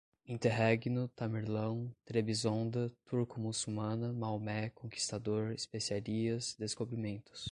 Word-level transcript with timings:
interregno, 0.25 1.07
Tamerlão, 1.15 1.95
Trebizonda, 2.03 2.91
turco-muçulmana, 3.05 4.11
Maomé, 4.11 4.71
conquistador, 4.71 5.51
especiarias, 5.51 6.55
descobrimentos 6.57 7.49